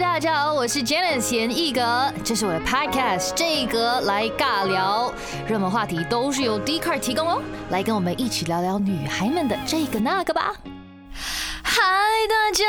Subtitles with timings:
[0.00, 5.12] 大家好，我是 Janice 严艺格，这是我的 Podcast 这一格来尬聊，
[5.46, 7.40] 热门话题都是由 d c a r 提供哦，
[7.70, 10.52] 来跟我们一起聊聊女孩们的这个那个吧。
[11.62, 11.82] 嗨，
[12.28, 12.64] 大家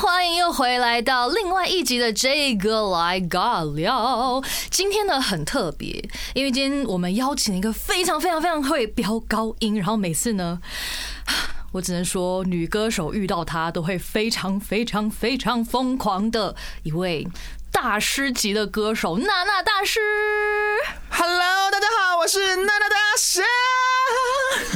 [0.00, 4.40] 欢迎又回来到另外一集的这个来尬聊。
[4.70, 10.60] 今天呢很特别，因为今天我们邀请了一个非常非常非常会飙高音，然后每次呢。
[11.72, 17.26] 我只能说，女歌手遇到她都会非常非常非常疯狂的一位
[17.80, 20.00] 大师级的歌手，娜娜大师。
[21.10, 23.40] Hello，大家好，我是娜娜大师。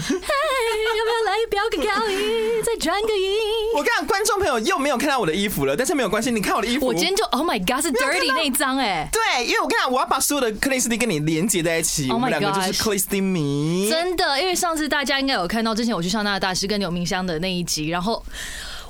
[0.09, 3.37] 嘿，要不要来飙个高音，再转个音？
[3.75, 6.87] 我跟你讲，观众朋友又没有看到我的衣服了，但是没有关系，你看我的衣服。
[6.87, 13.91] 我今天就 Oh my God，是 Dirty 到那一张哎，对，因为我跟你讲，我要把所有的克里斯蒂跟你连接在一起 Oh 我们两个就是克里斯蒂迷。
[13.91, 18.25] 真的，因为上次大家应该有看到，之前我去上那大师跟刘明香的那一集，然后。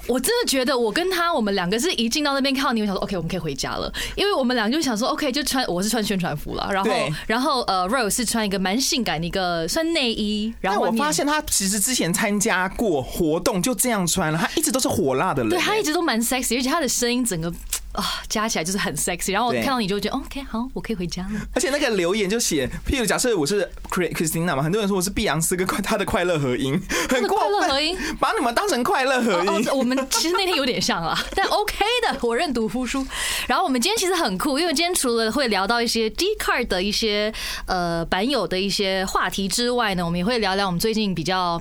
[0.08, 6.90] 我真的觉得我跟他，我们两个是一进到那边看到你，我想说 OK，我们可以回家了，因为我们两个就想说 OK，就穿我是穿宣传服了，然后
[7.26, 15.50] 然后呃 Rose 是穿一个蛮性感的一个穿内衣，然后我发现他其实之前参加过活动，就这样穿了，他一直都是火辣的人。
[15.50, 17.52] 对他一直都蛮 sexy，而且他的声音整个
[17.92, 21.40] 啊加起来就是很 sexy，然后我看到你就觉得 OK 好，我可以回家了。
[21.54, 29.68] 而且那个留言就写，譬如假设我是 Christina 嘛，很多人说我是碧昂斯跟快他的快乐合音，很过快乐分，合 音把你们当成快乐合音。
[29.68, 31.74] 哦，我们其实那天有点像啊， 但 OK
[32.08, 33.06] 的，我认赌服输。
[33.46, 37.32] 然后我们今天其实很酷，因为今天除了会聊到一些 D card 的一些
[37.66, 41.60] 呃版友的一些话题之外呢，我们也会聊聊我们最近比较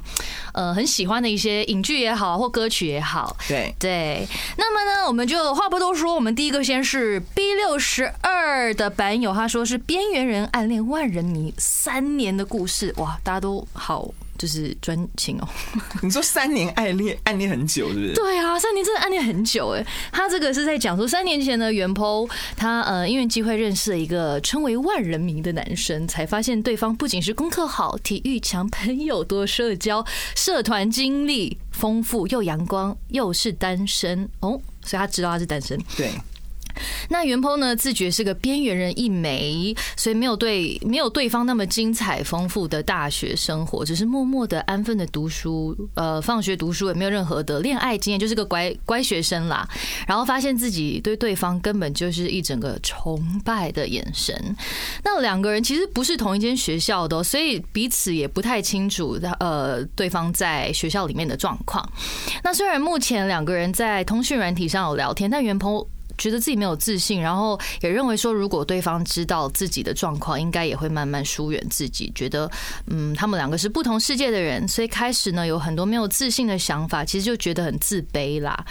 [0.54, 3.36] 呃很喜欢的一些影剧也好，或歌曲也好。
[3.48, 4.28] 对，对，
[4.58, 15.48] 那么呢，我们就话不多说，我们第一个先是 B 六十二的版友，他说是边缘人暗恋万人迷三年的故事，哇，大家都好就是专情哦。
[16.04, 18.14] 你说三年暗恋，暗恋很久，是不是？
[18.14, 19.86] 对啊，三年真的暗恋很久哎。
[20.12, 30.06] 他这个是在讲说，三年前呢，袁剖他呃因为机会认识了一个称为万人迷的男生，才发现对方不仅是功课好、体育强、朋友多、社交、
[30.36, 34.60] 社团经历丰富，又阳光，又是单身哦，
[34.92, 35.82] 所以他知道他是单身。
[35.96, 36.12] 对，
[37.10, 49.68] 那袁剖呢，自觉是个边缘人一枚，所以没有对没有对方那么精彩丰富的大学生活，只是默默的安分的读书，呃，放学读书也没有任何的恋爱经验，就是个乖乖学生啦。
[50.08, 54.56] 然后发现自己对对方根本就是一整个崇拜的眼神。
[55.04, 61.88] 那两个人其实不是同一间学校的、所以彼此也不太清楚，呃，对方在学校里面的状况。
[62.44, 65.86] 那虽然目前两个人在通讯软体上有聊天，但袁鹏
[66.18, 72.12] 觉得自己没有自信，然后也认为说，如果对方知道自己的状况，应该也会慢慢疏远自己。
[72.14, 72.50] 觉得，
[72.88, 78.66] 嗯，他们两个是不同世界的人，所以开始呢有很多没有自信的想法，其实就觉得很自卑啦。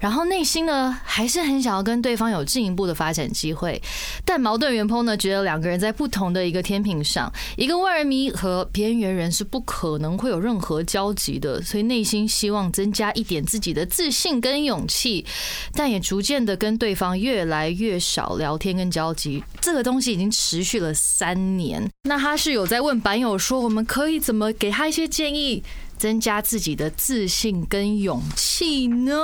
[0.00, 3.80] 然后内心呢还是很想要跟对方有进一步的发展机会，
[4.24, 15.24] 但矛盾原剖呢觉得两个人在不同的一个天平上，一个万人迷和边缘人是不可能会有任何交集的，所以内心希望增加一点自己的自信跟勇气，
[15.74, 19.44] 但也逐渐的跟对方越来越少聊天跟交集。
[19.60, 25.62] 这个东西已经持续了三年，那他是有在问版友说，我们可以怎么给他一些建议，
[25.98, 29.14] 增加自己的自信跟勇气呢？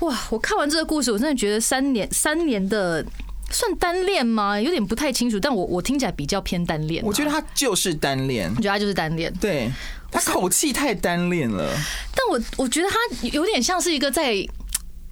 [0.00, 0.18] 哇！
[0.30, 3.04] 我看完这个故事，我真的觉得三年三年的
[3.50, 4.60] 算单恋吗？
[4.60, 7.06] 有点不太清楚，但我我听起来比较偏单恋啊。
[7.06, 9.70] 我觉得他就是单恋我，觉得他就是单恋，对
[10.10, 11.72] 他口气太单恋了。
[12.14, 12.96] 但我我觉得他
[13.28, 14.34] 有点像是一个在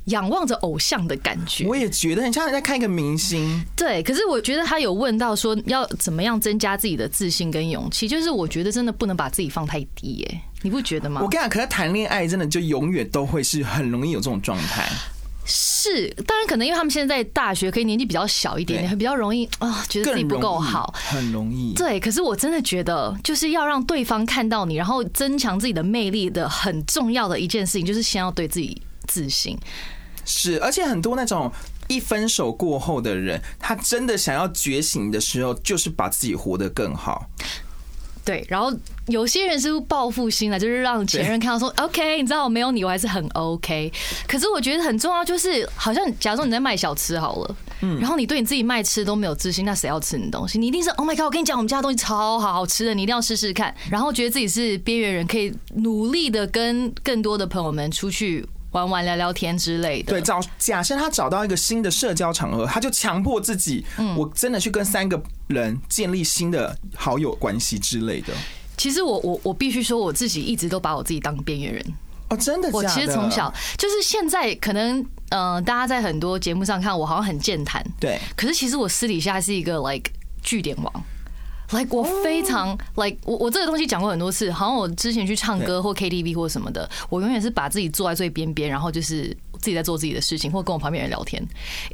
[0.07, 1.67] 仰望着偶像的感觉。
[1.67, 11.29] 我也觉得很像在看一个明星，对，可是我觉得他有问到说要怎么样增加自己的自信跟勇气，就是我觉得真的不能把自己放太低耶，你不觉得吗我？
[11.29, 14.89] 跟你讲，可是谈恋爱真的就永远都会是很容易有这种状态。
[15.45, 21.75] 是，当然可能因为他们现在在大学，可以年纪比较小一点点，会比较容易啊，觉得自己不够好。，很容易。
[21.75, 29.59] 对，可是我真的觉得，就是要让对方看到你，然后增强自己的魅力的很重要的一件事情，就是先要对自己自信。
[30.25, 31.51] 是，而且很多那种
[31.89, 37.27] 一分手过后的人，他真的想要觉醒的时候，就是把自己活得更好。
[38.25, 38.73] 对，然后
[39.09, 43.93] 有些人是报复心了，就是让前任看到说，OK，你知道我没有你，我还是很 OK。
[44.29, 50.57] 可是我觉得很重要，就是好像假如说你在卖小吃好了，嗯，然后你对你自己卖吃都没有自信，那谁要吃你的东西？
[50.57, 51.25] 你一定是 Oh my God！
[51.25, 53.75] 我跟你讲，我们家的东西超好好吃的，你一定要试试看。
[53.91, 60.13] 然后觉得自己是边缘人，可以努力的跟更多的朋友们出去玩玩、聊聊天之类的。
[60.13, 68.33] 对，找假设他找到一个新的社交场合，他就强迫自己，嗯，我真的去跟三个人建立新的好友关系之类的。
[68.77, 71.85] 其实我我我必须说，我自己一直都把我自己当边缘人
[72.31, 72.69] 哦，真的。
[72.73, 78.19] 我其实从小就是现在可能呃，大家在很多节目上看我好像很健谈，对。
[78.35, 80.11] 可是其实我私底下是一个 like
[80.43, 81.05] 据点王
[81.73, 89.37] ，like 我非常 like 我我这个东西讲过很多次，好像我之前去唱歌或 KTV 或什么的，我永远是把自己坐在最边边，然后就是。
[89.63, 91.41] 自己在做自己的事情，或跟我旁边人聊天，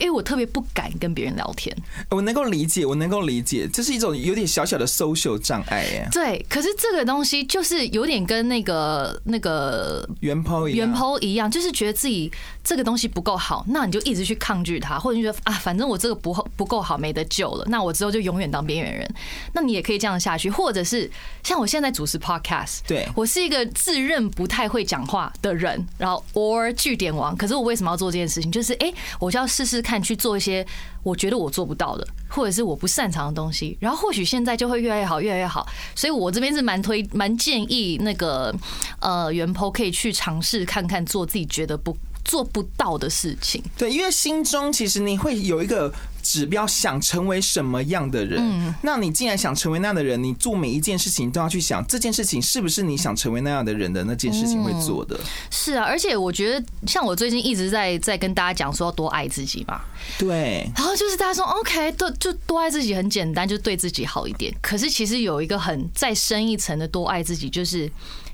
[0.01, 1.77] 因为我特别不敢跟别人聊天。
[2.09, 6.09] 我能够理解，我能够理解，这是一种有点小小的 social 障碍耶。
[6.11, 12.33] 对，可是这个东西就是有点跟那个那个原抛原抛一样，就是觉得自己
[12.65, 19.15] 这个东西不够好，那你就一直去抗拒它，或者你觉得啊，反正我这个不不够好，没得救了，那我之后就永远当边缘人。
[19.53, 21.11] 那你也可以这样下去，或者是
[21.43, 27.58] 像我现在主持 podcast，对我是一个自认不太会讲话的人，然后 or 据点王，可是。
[27.59, 28.51] 我为什么要做这件事情？
[28.51, 30.67] 就是哎，我就要试试看去做一些
[31.03, 35.67] 我觉得我做不到的，或者是我不擅长的东西，然后或许现在就会越来越好，越来越好。
[35.95, 38.55] 所以我这边是蛮推、蛮建议那个
[39.01, 43.63] 呃袁抛可以去尝试看看做自己觉得不做不到的事情。
[43.77, 45.93] 对，因为心中其实你会有一个。
[46.29, 48.39] 指标想成为什么样的人？
[48.39, 55.19] 嗯，那你既然想成为那样的人，你做每一件事情都要去想这件事情是不是你想成为那样的人的那件事情会做的。
[55.51, 59.81] 是啊，而且我觉得像我最近一直在在跟大家讲说要多爱自己嘛。
[60.19, 60.71] 对。
[60.77, 64.55] 然后就是大家说 OK，多就多爱自己很简单，就对自己好一点。
[64.61, 67.91] 可是其实有一个很再深一层的多爱自己，就是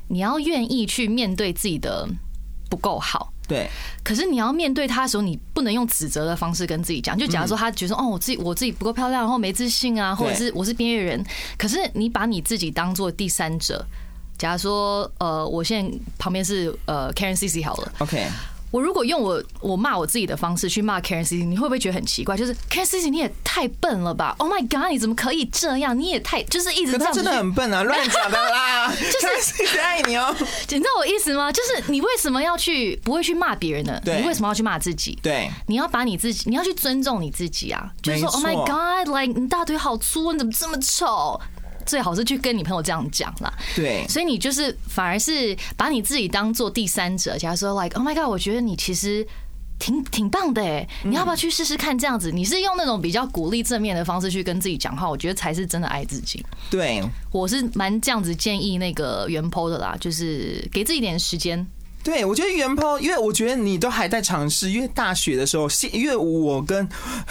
[0.09, 2.09] 你要愿意去面对自己的
[2.69, 3.33] 不够好。
[3.47, 3.69] 对，
[4.03, 7.17] 可是你要面对他的时候，你不能用指责的方式跟自己讲。
[7.19, 11.27] 就假如说他觉得哦，我自己我自己不够漂亮，然后没自信啊，或者是我是边缘人。
[11.59, 13.85] 可是你把你自己当做第三者，
[14.39, 18.27] 假如说呃，我现在旁边是呃 Karen C C 好了，OK。
[18.75, 22.37] 我如果用我我骂我自己的方式去骂 Karen C C，你会不会觉得很奇怪？
[22.37, 25.97] 就是 Karen C C，你也太笨了吧！Oh my God，你怎么可以这样？
[25.97, 27.13] 你也太就是一直这样。
[27.13, 28.91] 真的很笨啊， 乱讲的啦！
[28.99, 30.35] 就是 a 爱你哦，
[30.69, 31.53] 你知道我意思吗？
[31.53, 34.01] 就是你为什么要去不会去骂别人呢？
[34.05, 35.17] 你为什么要去骂自己？
[35.23, 37.89] 对，你要把你自己，你要去尊重你自己啊！
[38.03, 41.41] 就是说 Oh my God，like 你大腿好粗，你怎么这么丑？
[41.85, 43.53] 最好是去跟你朋友这样讲啦。
[43.75, 49.27] 对，所以你就是反而是把你自己当做第三者，假如说 like oh my god，我觉得你其实
[49.79, 52.31] 挺挺棒的哎，你要不要去试试看这样子？
[52.31, 56.45] 你是用那种比较鼓励正面的方式去跟自己讲话，我觉得才是真的爱自己。
[56.71, 61.67] 对，我是蛮这样子建议那个原 po 的啦，就是给自己一点时间。
[62.05, 66.87] 对，我觉得元抛，因为我觉得你都还在尝试，因为大学的时候，现因为我跟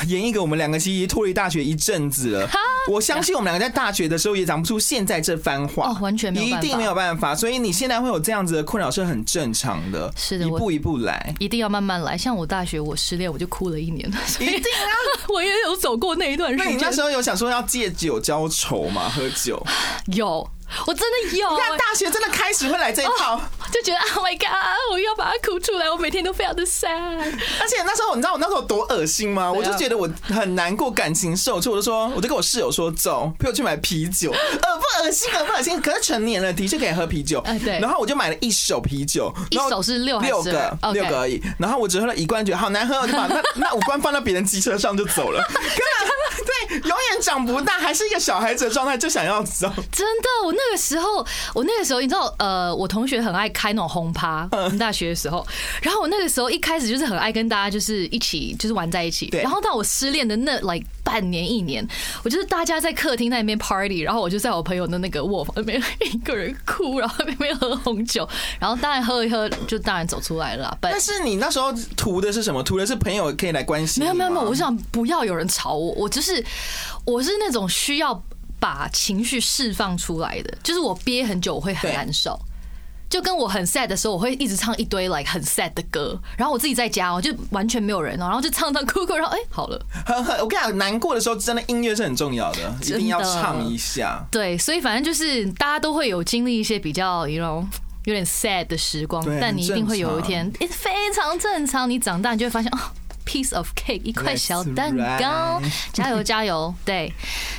[0.08, 2.50] 严一个我们两个其实脱离大学一阵子了，
[2.90, 12.18] 我相信我们两个在大学的时候也讲不出现在这番话，哦，完全没有，一定没有办法，所以你现在会有这样子的困扰是很正常的， 是的，一步一步来，一定要慢慢来。
[12.18, 14.10] 像我大学我失恋，我就哭了一年，
[14.40, 14.90] 一定啊，
[15.32, 16.56] 我也有走过那一段。
[16.56, 19.08] 那你那时候有想说要借酒浇愁吗？
[19.08, 19.64] 喝酒？
[20.08, 20.48] 有。
[20.86, 23.40] 我真的有，看大学真的开始会来这一套，
[23.72, 24.50] 就觉得 Oh my God，
[24.92, 27.20] 我要把它哭出来，我每天都非常的 sad。
[27.60, 29.52] 而且那时候你知道我那时候多恶心吗？
[29.52, 34.32] 我就觉得我很难过，感情受挫，我就说，我就跟我室友说，走，陪我去买啤酒。
[34.32, 35.32] 恶不恶心？
[35.34, 35.82] 恶不恶心？
[35.82, 37.40] 可是成年了，的确可以喝啤酒。
[37.46, 37.80] 哎对。
[37.80, 41.42] 然后我就买了一手啤酒，一手是六六个，六个而已。
[41.60, 45.44] 然后我只喝了一罐，觉得好难喝，我就把那 那五罐放到别人机车上就走了。
[46.46, 49.72] 对，永远长不大，还是一个小孩子的状态，就想要走。
[49.92, 54.48] 真的，我那个时候，我那个时候，你知道，呃，我同学很爱开那种轰趴，
[54.80, 55.46] 大学的时候。
[55.82, 59.30] 然后我那个时候一开始就是很爱跟大家就是一起就是玩在一起。
[59.42, 61.86] 然后到我失恋的那 like 半年一年，
[62.24, 68.28] 我就是大家在客厅那边 party，然后我就在我朋友的那个卧房那边一个人哭，然后那边喝红酒，
[68.60, 70.78] 然后当然喝一喝就当然走出来了。
[70.82, 72.64] 但是你那时候图的是什么？
[72.64, 74.04] 图的是朋友可以来关心？
[74.04, 76.44] 没有没有没有，我想不要有人吵我，我就是。
[77.06, 78.14] 我是那种需要
[78.64, 82.40] 把情绪释放出来的，就是我憋很久我会很难受，
[83.10, 89.86] 就跟我很 sad 的时候，我会一直唱一堆 like 很 sad 的歌，然后我自己在家哦，就完全没有人哦，然后就唱唱哭哭，然后哎好了。
[90.40, 94.26] 我跟你讲，难过的时候真的音乐是很重要的，一定要唱一下。
[94.32, 97.66] 对，所以反正就是大家都会有经历一些比较，you know
[98.06, 101.90] 有点 sad 的时光，但你一定会有一天，非常正常。
[101.90, 102.80] 你长大你就会发现哦。
[103.26, 105.62] Piece of cake，一块小蛋糕，
[105.92, 106.74] 加油加油！
[106.86, 107.12] 对，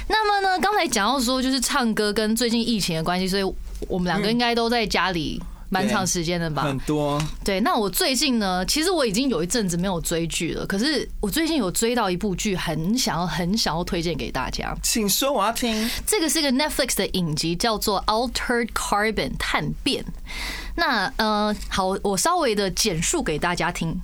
[0.09, 3.43] 那么呢，刚才讲到说就是唱歌跟最近疫情的关系，所以
[3.89, 6.63] 我们两个应该都在家里蛮长时间的吧？
[6.63, 7.21] 很多。
[7.45, 14.75] 对，那我最近呢，其实我已经有一阵子没有追剧了，可是我最近有追到一部剧，很想要很想要推荐给大家。
[14.83, 15.91] 请说，我要听。
[16.07, 20.05] 这个是个 Netflix 的影集，叫做《Altered Carbon》碳变。
[20.77, 24.01] 那呃，好，我稍微的简述给大家听。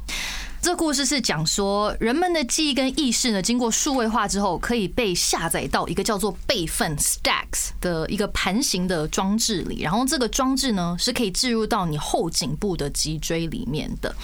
[0.62, 14.14] 这故事是讲说，人们的记忆跟意识呢，经过数位化之后，可以被下载到一个叫做备份 Stacks 的一个盘形的装置里，然后这个装置呢，是可以置入到你后颈部的脊椎里面的。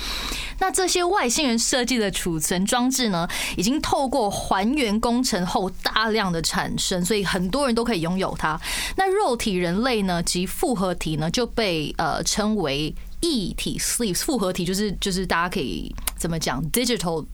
[0.58, 3.26] 那这些外星人设计的储存装置呢，
[3.56, 8.60] 已经透过还原工程后大量的产生，所以很多人都可以拥有它。
[8.94, 12.94] 那肉体人类呢及复合体呢，就被呃称为。
[13.26, 17.24] 一体 sleeps 复合体就是就是大家可以怎么讲 digital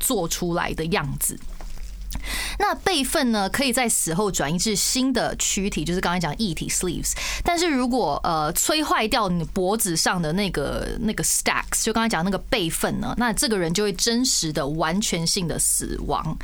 [0.00, 1.38] 做出来的样子。
[2.58, 7.12] 那备份呢，可以在死后转移至新的躯体，就是刚才讲异体 sleeves。
[7.42, 16.36] 但是如果呃摧坏掉你脖子上的那个那个 stacks，就刚才讲那个备份呢，那这个人就会真实的完全性的死亡。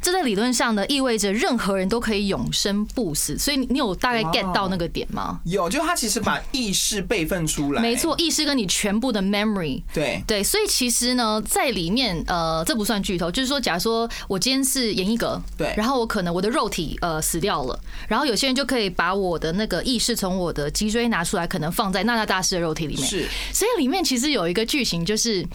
[0.00, 3.38] 这在理论上呢，意味着任何人都可以永生不死。
[3.38, 5.40] 所以你有大概 get 到那个点吗？
[5.44, 10.42] 有，就他其实把意识备份出来，没错，意识跟你全部的 memory，对对。
[10.44, 15.42] 所以其实呢，在里面呃，这不算剧透，就是说，假如说我今天是演一个。
[15.56, 17.78] 对，然后我可能我的肉体呃死掉了，
[18.08, 23.06] 然后有些人就可以把我的那个意识从我的脊椎拿出来，可能放在娜娜大师的肉体里面。
[23.06, 25.46] 是，所以里面其实有一个剧情，就是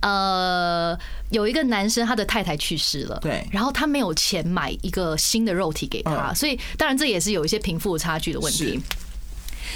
[0.00, 0.96] 呃
[1.30, 8.80] 有一个男生他的太太去世了，对，然后他没有钱买一个新的肉体给他，所以当然这也是有一些贫富差距的问题。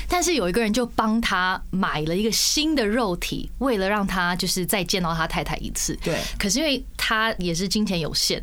[0.08, 5.96] 但是有一个人就帮他买了一个新的肉体，为了让他就是再见到他太太一次。
[6.02, 8.42] 对，可是因为他也是金钱有限。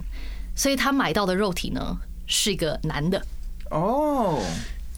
[0.59, 1.97] 所以他买到的肉体呢
[2.27, 3.21] 是一个男的。
[3.71, 4.43] 哦，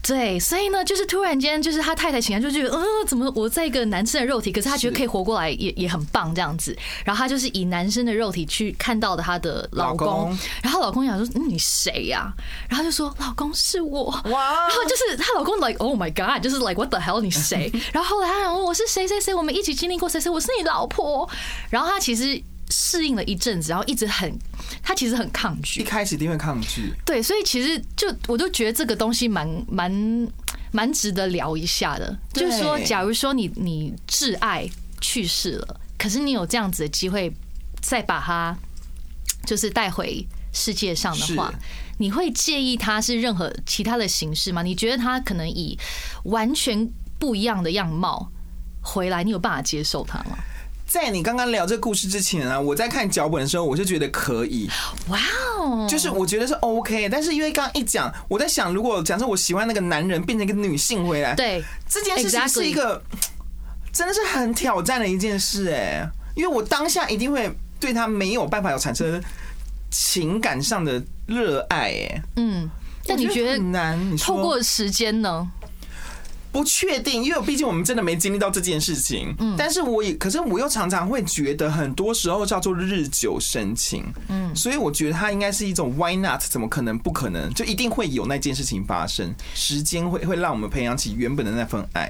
[0.01, 6.75] 对，所以呢就是突然间就是他太太醒来就觉得呃怎么我在一个男生的肉体，可是他觉得可以活过来也也很棒这样子，
[7.05, 12.33] 然后他就是以男生的肉体去看到的他的老公，然后老公想说嗯你谁呀？
[12.67, 14.05] 然后就说老公是我。
[14.31, 17.71] 哇，然后就是她老公 like oh my god，就是 like what the hell 你谁？
[17.93, 21.29] 然后后来他讲我是谁谁谁，我们一起经历过谁谁，我是你老婆，
[21.69, 22.41] 然后他其实。
[22.71, 24.33] 适应了一阵子，然后一直很，
[24.81, 25.81] 他其实很抗拒。
[25.81, 26.93] 一开始一定会抗拒。
[27.05, 29.91] 对，所以其实就我就觉得这个东西蛮蛮
[30.71, 32.17] 蛮值得聊一下的。
[32.33, 34.67] 就是说，假如说你你挚爱
[35.01, 37.31] 去世了，可是你有这样子的机会
[37.81, 38.57] 再把他
[39.45, 41.53] 就是带回世界上的话，
[41.97, 44.63] 你会介意他是任何其他的形式吗？
[44.63, 45.77] 你觉得他可能以
[46.23, 48.31] 完全不一样的样貌
[48.81, 50.37] 回来，你有办法接受他吗？
[50.91, 54.69] 在你刚刚聊这个故事之前啊，我在看脚本的时候，我就觉得可以。
[55.07, 55.17] 哇
[55.57, 63.01] 哦，就是我觉得是 OK，但是因为刚刚一讲，我在想，如果假设我喜欢那个男人变成一个女性回来，对这件事情是一个
[63.93, 66.05] 真的是很挑战的一件事哎，
[66.35, 69.23] 因为我当下一定会对他没有办法有产生
[69.89, 72.21] 情感上的热爱哎。
[72.35, 72.69] 嗯，
[73.07, 74.17] 但你觉得难？
[74.17, 75.49] 透过时间呢？
[76.51, 79.33] 不确定，因为毕竟我们真的没经历到这件事情。
[79.39, 84.03] 嗯，但是我也，可是我又常常会觉得，很多时候叫做日久生情。
[84.27, 86.41] 嗯，所以我觉得它应该是一种 Why not？
[86.41, 87.53] 怎么可能不可能？
[87.53, 89.33] 就一定会有那件事情发生。
[89.53, 92.09] 时间会会让我们培养起原本的那份爱。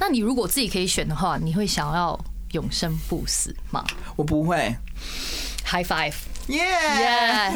[0.00, 2.18] 那你如果自己可以选的话，你会想要
[2.52, 3.84] 永生不死吗？
[4.16, 4.76] 我不会。
[5.64, 6.14] High five！
[6.48, 6.62] 耶！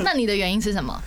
[0.02, 1.00] 那你的原因是什么？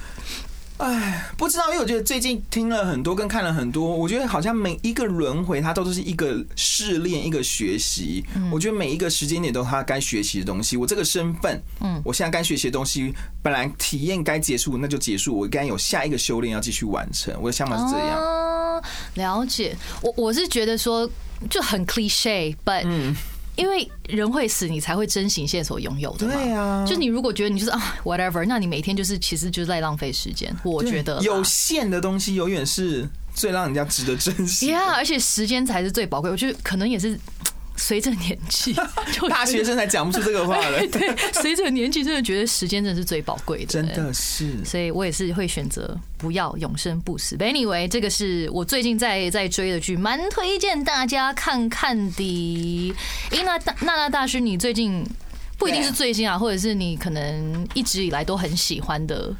[0.78, 8.26] 哎，不知道，因为我觉得最近听了很多，跟看了很多，我觉得好像每一个轮回，它都是一个试炼，一个学习。
[8.52, 10.76] 我觉得每一个时间点都是它该学习的东西。
[10.76, 15.38] 我这个身份，嗯，我现在该学习的东西，本来体验该结束，那就结束。
[15.38, 17.34] 我该有下一个修炼要继续完成。
[17.40, 18.82] 我的想法是这样。
[19.14, 21.10] 了解，我我是觉得说
[21.50, 23.14] 就很 cliche，but。
[23.56, 26.28] 因为人会死，你才会珍惜现在所拥有的。
[26.28, 30.56] 对啊，就你如果觉得你就是啊，whatever，那你每天就是其实就是在浪费时间。
[30.64, 34.72] 我觉得有限的东西永远是最让人家值得珍惜。
[34.72, 36.32] Yeah，而且时间才是最宝贵。
[36.32, 37.20] 我觉得可能也是。
[37.76, 38.74] 随着年纪，
[39.30, 40.80] 大学生才讲不出这个话了。
[40.88, 43.66] 对，随着年纪，真的觉得时间真的是最宝贵的。
[43.66, 47.36] 真的是，所以我也是会选择不要永生不死。
[47.38, 52.96] Anyway，这个是我最近在在追的剧，蛮推荐大家看看的。
[53.32, 55.04] 因娜大娜娜大师，你最近
[55.58, 59.34] 不一定是最近啊，或者是你可能一直以来都很喜欢的。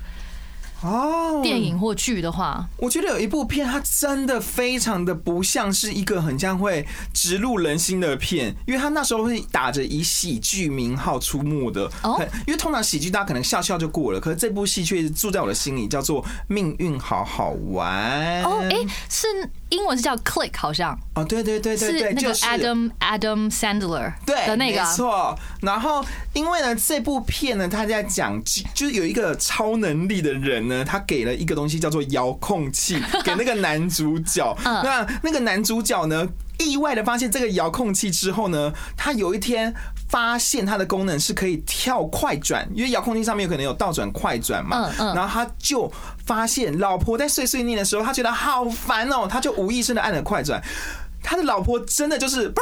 [0.84, 11.90] 哦，电影或剧的话，我觉得有一部片，它真的非常的不像是一个很像会直入人心的片，因为它那时候会打着以喜剧名号出没的。
[12.04, 18.44] 哦，因为通常喜剧大家可能笑笑就过了，可是这部戏却住在我的心里，叫做《命运好好玩》。
[18.46, 19.28] 哦，哎，是。
[19.74, 25.40] 英文是叫 Click，好像哦，对对对对对，是那个就是 Adam Adam Sandler 对的那个啊没错。
[25.62, 34.56] 然后因为呢，这部片呢，他在讲就就是有一个超能力的人呢，他给了一个东西叫做遥控器 给那个男主角。
[34.64, 36.28] 嗯那那个男主角呢，
[36.60, 39.74] 意外的发现这个遥控器之后呢，他有一天。
[40.10, 44.86] 发现它的功能是可以跳快转，因为遥控器上面有可能有倒转、快转嘛。
[44.86, 45.92] 嗯嗯然后他就
[46.24, 50.62] 发现老婆在碎碎念的时候，他觉得好烦哦，他就无意识的按了快转。
[51.24, 52.54] 他的老婆真的就是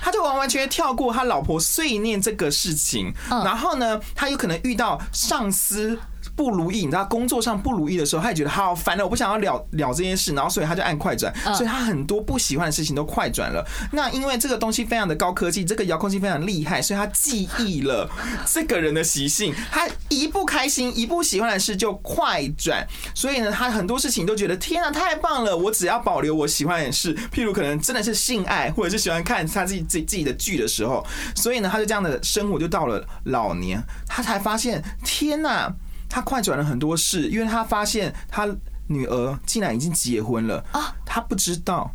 [0.00, 3.12] 他就完完全全跳过他老婆碎念这个事情。
[3.30, 5.98] 嗯然后呢，他有可能遇到上司。
[6.34, 11.54] 不如意，你知道工作上不如意的时候，他也觉得好烦了，我不想要了了这件事，然后所以他就按快转，嗯。
[11.54, 13.64] 所以他很多不喜欢的事情都快转了。
[13.92, 18.08] 那因为这个东西非常的高科技，这个遥控器非常厉害，所以他记忆了
[18.46, 25.56] 这个人的习性，他一不开心、一不喜欢的事就快转，所以呢，他很多事情都觉得天啊，太棒了！
[25.56, 35.72] 我只要保留我喜欢的事，譬如可能真的是性爱，或者是喜欢看他自己自己自己的剧的时候，所以呢，他就这样的生活就到了老年，他才发现天呐、
[36.12, 38.46] 他快转了很多事，因为他发现他
[38.86, 41.90] 女儿竟然已经结婚了啊，他不知道。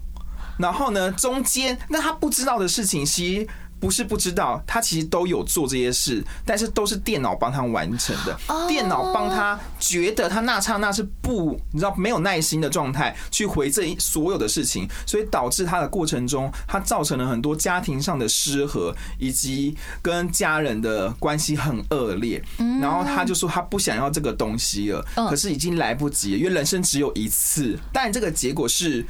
[0.57, 3.47] 然后呢，中间那他不知道的事情，其实
[3.79, 8.37] 不是不知道，他其实都有做这些事，但是都是电脑帮他完成的。
[8.67, 22.43] 电脑帮他觉得他那刹那是不，你知道没有耐心的状态去回这所有的事情，所以导致他的过程中，他造成了很多家庭上的失和，以及跟家人的关系很恶劣。
[22.81, 27.77] 然后他就说他不想要这个东西了，嗯可是已经来不及了，因为人生只有一次。
[27.93, 29.05] 但这个结果是。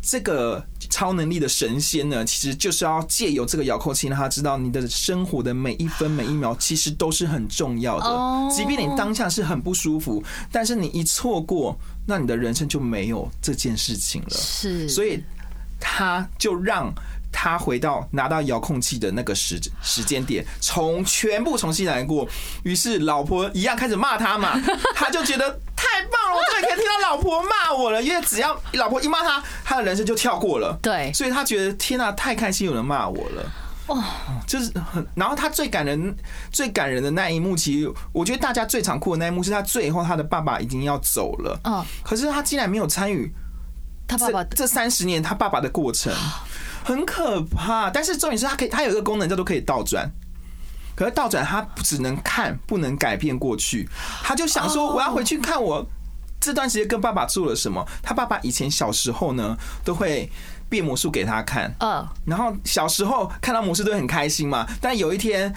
[0.00, 8.56] 这个超能力的神仙呢，其实就是要借由这个遥控器，让他知道你的生活的每一分每一秒其实都是很重要哦的。
[8.56, 14.30] 即便你当下是很不舒服，但是你一错过，那你的人生就没有这件事情了。
[14.30, 15.22] 是，所以
[15.78, 16.92] 他就让
[17.40, 22.28] 他回到拿到遥控器的那个时时间点，从全部重新来过。
[22.64, 24.60] 于是老婆一样开始骂他嘛，
[24.92, 30.76] 他就觉得太棒了，我终于可以听到老婆骂我了，因为只要老婆一骂他，他的人生就跳过了。
[30.82, 33.48] 对所以他觉得天呐、太开心有人骂我了。
[33.86, 34.04] 哇，
[34.44, 36.12] 就是很，然后他最感人、
[36.50, 43.32] 最感人的那一幕，其实我觉得大家最常哭的那一幕是他最后他的爸爸已经要走了，嗯，可是他竟然没有参与
[44.08, 46.12] 他爸爸这这三十年他爸爸的过程，
[46.84, 47.90] 很可怕。
[47.90, 50.10] 但是重点是他可以，他有一个功能叫做可以倒转。
[50.94, 53.88] 可是倒转他只能看，不能改变过去。
[54.22, 55.86] 他就想说，我要回去看我
[56.40, 57.86] 这段时间跟爸爸做了什么。
[58.02, 60.28] 他爸爸以前小时候呢，都会
[60.68, 61.72] 变魔术给他看。
[61.80, 65.54] 嗯，然后小时候看到魔术都会很开心嘛，但有一天，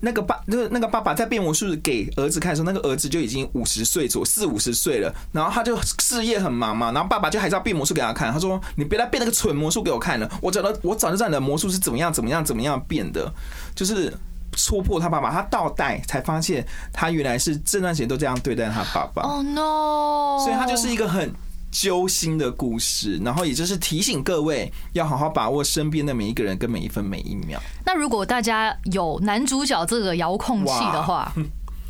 [0.00, 13.32] 那个爸那个那个爸爸在变魔术给儿子看的时候，那个儿子就已经五十岁左四五十岁了，然后他就事业很忙嘛，然后爸爸就还是要变魔术给他看，他说你别来变那个蠢魔术给我看了，我早都我早就知道你的魔术是怎么样怎么样怎么样变的，
[13.74, 14.12] 就是。
[14.52, 19.22] 戳破他爸爸，他倒带才发现他原来是这段时间都这样对待他爸爸。
[19.22, 21.32] 哦 no，所以他就是一个很
[21.70, 27.60] 揪心的故事，然后也就是提醒各位要好好把握身边的每一个人跟每一分每一秒。
[27.84, 31.32] 那如果大家有男主角这个遥控器的话，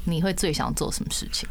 [0.04, 1.48] 你会最想做什么事情？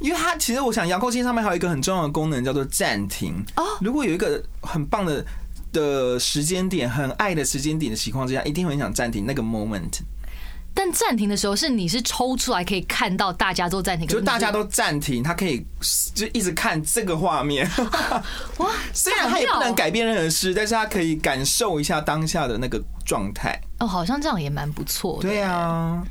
[0.00, 3.34] 因为它其实我想遥控器上面还有一个很重要的功能叫做暂停。
[3.56, 5.24] 哦如果有一个很棒的
[5.72, 10.00] 的时间点，很爱的时间点的情况之下，一定会很想暂停那个 moment，
[10.72, 15.64] 但暂停的时候是你是抽出来可以看到大家都暂停，就大家都暂停，他可以
[16.14, 17.68] 就一直看这个画面。
[18.58, 23.60] 哇， 虽然他也不能改变任何事，但是他可以感受一下当下的那个状态。
[23.80, 25.28] 哦，好像这样也蛮不错的。
[25.28, 26.02] 对啊，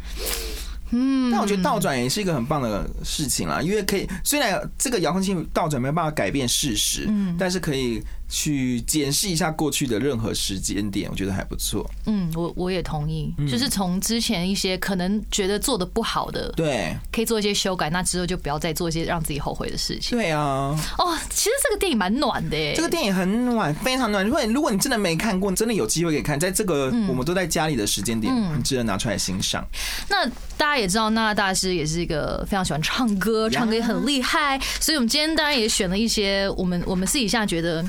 [0.91, 11.89] 嗯，但我觉得倒转也是一个很棒的事情啦，因为可以虽然这个遥控器倒转没有办法改变事实，嗯但是可以去检视一下过去的任何时间点，我觉得还不错。
[12.05, 20.17] 嗯，我我也同意，就是从之前一些可能觉得做的不好的，对，可以做一些修改，那之后就不要再做一些让自己后悔的事情。
[20.17, 24.23] 对啊，哦，其实这个电影蛮暖的耶，这个电影很暖，非常暖。
[24.23, 29.67] 如果如果你真的没看过，真的有机会可以看，在这个嗯我们都在家里的时间点，你值得拿出来欣赏。
[30.07, 37.83] 那大家也知道，娜娜大师也是一个非常喜欢唱歌，唱歌也很厉害，所以我们今天当然也选了一些我们我们私底下觉得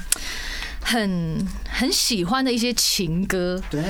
[0.80, 3.60] 很很喜欢的一些情歌。
[3.70, 3.82] 对，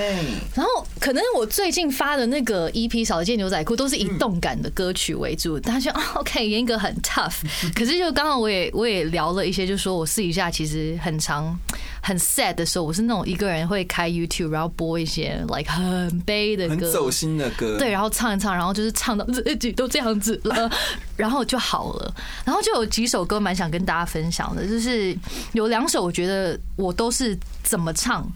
[0.55, 7.37] 然后可能我最近发的那个 EP《少了件牛仔裤》都是以动感的歌曲为主，大家说啊 OK，严格很 tough，
[7.75, 11.57] 可是就刚刚我也我也聊了一些，就说我私底下其实很常
[12.03, 17.79] 很 sad 的时候，我是那种一个人会开 YouTube，然后播一些 like 很悲的歌，很走心的歌。
[17.79, 20.71] 对，然后唱一唱，然后就是唱到 自己都这样子了，
[21.17, 22.15] 然后就好了。
[22.45, 25.17] 然后就有几首歌蛮想跟大家分享的，就是
[25.53, 28.27] 有两首我觉得我都是怎么唱。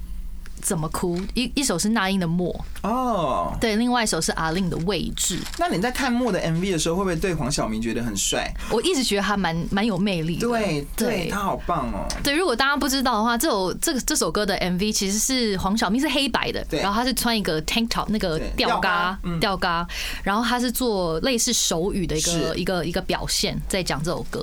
[0.63, 1.21] 怎么哭？
[1.35, 2.51] 一一首是那英的《默》
[2.89, 5.39] 哦，对，另外一首是阿令的《位置》。
[5.59, 8.51] 那你在看默的 MV 的时候，会不会对黄晓明觉得很帅？
[8.71, 10.39] 我一直觉得他蛮蛮有魅力。
[10.39, 12.09] 对，对他好棒哦。
[12.23, 19.87] 对，如果大家不知道的话，这首这个这首歌的 MV 其实是黄晓明是黑白的，然后他是穿一个 tank top 那个吊嘎吊嘎，
[20.23, 24.43] 然后他是做类似手语的一个一个一个表现，在讲这首歌。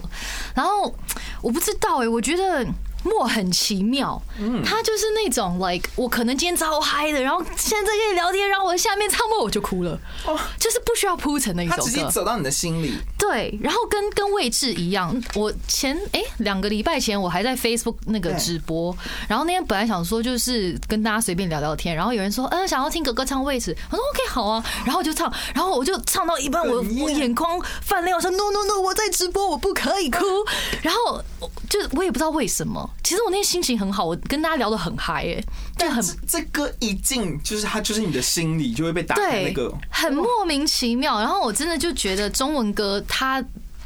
[0.53, 0.93] 然后
[1.41, 2.63] 我不知道哎，我觉得。
[3.03, 4.21] 默很奇妙，
[4.65, 12.93] 他就是那种 like 我可能今天超嗨的，然后现在跟你聊天，然后我下面唱默我就哭了，哦，就是不需要铺陈的一首歌，直接走到你的心里。
[13.17, 18.95] 对，然后跟跟位置一样，我前哎两个礼拜前我还在 Facebook 那个直播，
[19.27, 30.19] 然后那天本来想说就是跟大家随便聊聊天，然后有人说嗯想要听哥哥唱位置，我说 OK 好啊，然后我就唱，然后我就唱到一半，我我眼眶泛泪，我说 No No No，我在直播，我不可以哭，
[30.81, 31.23] 然后
[31.71, 32.87] 就我也不知道为什么。
[33.01, 35.41] 其实我那天心情很好，我跟大家聊得很嗨哎，
[35.77, 41.19] 但很这歌一进，就是它就是你的心里就会被打开那个，很莫名其妙。
[41.19, 43.41] 然后我真的就觉得中文歌它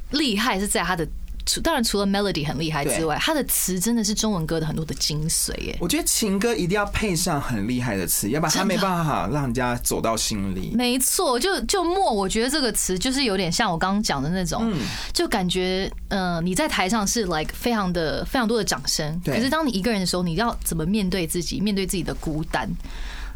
[0.10, 1.08] 厉害是在它的。
[1.46, 5.78] 除当然除了 melody 很厉害之外，他的词真的是中文歌的很多的精髓耶。
[5.80, 10.72] 我觉得情歌一定要配上很厉害的词，要不然他没办法让人家走到心里。
[10.76, 14.74] 没错，就就莫，我觉得这个词就是有点像我刚刚讲的那种，
[15.14, 22.70] 就感觉嗯，你在台上是 like 非常的非常多的掌声，可是当你一个人的时候，你要怎么面对自己，面对自己的孤单？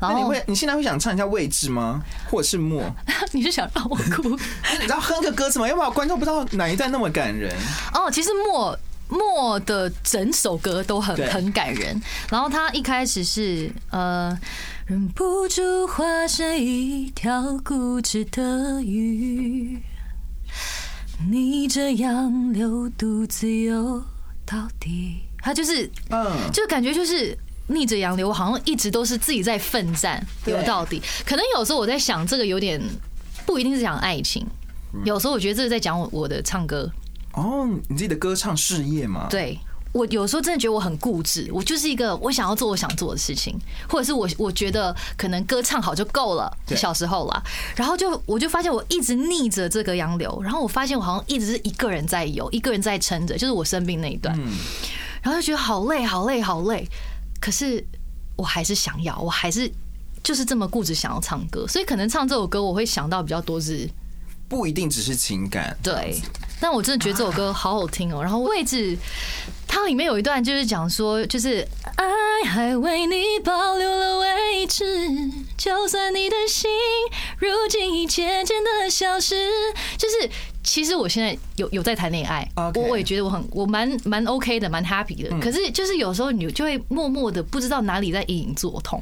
[0.01, 2.01] 那你会，你现在会想唱一下位置吗？
[2.29, 2.83] 或者是默？
[3.33, 4.29] 你是想让我哭？
[4.79, 5.67] 你知道哼个歌词吗？
[5.67, 7.53] 要不然观众不知道哪一段那么感人。
[7.93, 8.77] 哦，其实默
[9.09, 12.01] 默的整首歌都很很感人。
[12.29, 14.38] 然后他一开始是呃，
[14.85, 19.81] 忍不住化身一条固执的鱼，
[21.29, 24.01] 你这样流独自游
[24.45, 25.19] 到底。
[25.41, 27.38] 他就是嗯，就感觉就是。
[27.69, 31.01] 逆着洋流，我好像一直都是自己在奋战游到底。
[31.25, 32.82] 可能有时候我在想，这个有点
[33.45, 34.45] 不一定是讲爱情，
[35.05, 36.91] 有时候我觉得这是在讲我我的唱歌。
[37.34, 39.27] 哦，你自己的歌唱事业嘛？
[39.29, 39.58] 对，
[39.91, 43.55] 我有时候真的觉得我很固执，我就是一个我想要做我想做的事情，
[43.88, 46.51] 或者是我我觉得可能歌唱好就够了。
[46.75, 47.41] 小时候啦，
[47.75, 54.36] 然后就我就发现我一直逆着这个洋流，然后我发现我好像一直是一个人在游，一个人在撑着，就是我生病那一段，
[55.21, 56.88] 然后就觉得好累，好累，好累。
[57.39, 57.84] 可是
[58.36, 59.71] 我还是想要，我还是
[60.23, 63.89] 就是这么固执想要唱歌，所以可能唱这首歌我会想到比较多是
[64.47, 66.21] 不一定只是情感，对。
[66.62, 68.21] 但我真的觉得这首歌好好听哦。
[68.21, 68.97] 然后位置，
[69.65, 74.86] 它里面有一段就是讲说，就是爱还为你保留了位置，
[75.58, 76.69] 就算你的心
[77.38, 79.36] 如今已渐渐的消失，
[79.97, 80.30] 就是。
[80.69, 85.36] 其实我现在有有在谈恋爱，我我也觉得我很我蛮蛮 OK 的，蛮 happy 的。
[85.39, 89.01] 可是就是有时候你就会默默的不知道哪里在隐隐作痛。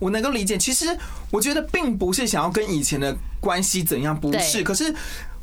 [0.00, 0.86] 我能够理解，其实
[1.30, 4.64] 我觉得并不是想要跟以前的关系怎样，不是。
[4.64, 4.92] 可是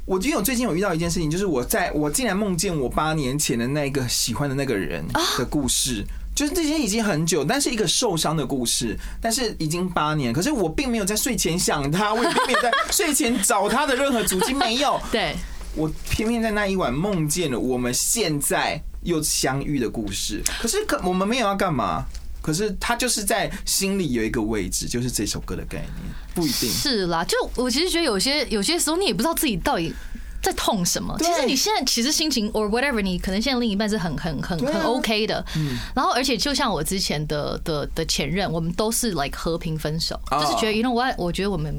[0.04, 5.06] 我因为我最近有遇到一件事情，就是我在我竟然梦见我八年前的那个喜欢的那个人
[5.38, 6.04] 的故事。
[6.36, 15.00] 就是这些已经很久，但是一个受伤的故事，但是已经八年，可是我并没有在睡前想他，我也并没有在睡前找他的任何足迹，没有。
[15.12, 15.36] 对，
[15.76, 20.42] 我偏偏在那一晚梦见了我们现在又相遇的故事。
[20.62, 22.06] 可是可我们没有要干嘛，
[22.42, 25.90] 可是他就是在心里有一个位置，就是这首歌的概念，
[26.34, 27.26] 不一定是啦。
[27.26, 29.94] 就我其实觉得有些有些时候你也不知道自己到底。
[30.42, 31.16] 在痛什么？
[31.20, 35.44] 其实你现在其实心情 or whatever，你可能现在另一半是很很很很 OK 的。
[35.56, 35.78] 嗯。
[35.96, 41.14] 然后，而且就像我之前的的的前任，我们都是 like 和平分手，就是觉得，you know what？
[41.18, 41.76] 我觉得我们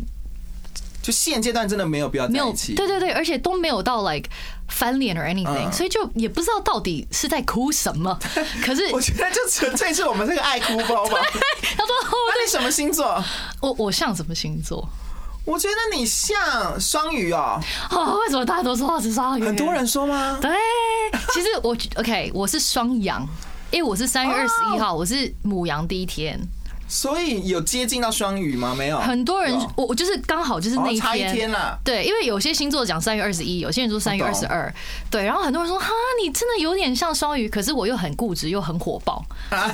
[1.02, 2.74] 就现阶段真的没有必要在一起。
[2.74, 4.28] 对对对，而且都没有到 like
[4.68, 8.18] 翻脸 or anything，所以就也不知道到底是在哭什么。
[8.62, 11.18] 可是我觉得就纯粹是我们这个爱哭包吧。
[11.76, 11.94] 他说
[12.28, 13.24] ：“那你什么星座？
[13.60, 14.86] 我我像什么星座？”
[15.50, 17.60] 我觉得你像双鱼哦，
[17.90, 19.44] 哦，为什么大家都说我是双鱼？
[19.44, 20.38] 很多人说吗？
[20.40, 20.48] 对，
[21.32, 23.26] 其实我 OK，我是双羊，
[23.72, 26.38] 因为我是三月二十一号，我是母羊第一天，
[26.86, 28.76] 所以有接近到双鱼吗？
[28.78, 31.76] 没有，很多人我我就是刚好就是那一天啦。
[31.82, 34.72] 对，因为有些星座讲三月二十一，有些人说三月二十二，
[35.10, 35.88] 对，然后很多人说哈，
[36.22, 39.68] 你真的有点像双鱼，可是我又很固执又很火爆，然